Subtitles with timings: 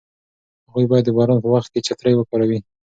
[0.67, 2.59] هغوی باید د باران په وخت کې چترۍ وکاروي.